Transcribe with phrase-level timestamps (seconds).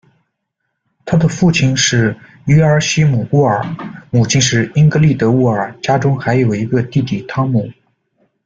[1.05, 3.63] 她的父亲是约阿希姆·沃尔，
[4.09, 7.69] 母亲是英格丽德·沃尔，家中还有一个弟弟汤姆。